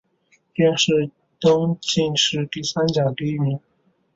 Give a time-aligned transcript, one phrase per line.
[0.55, 3.59] 殿试登进士第三甲第一名。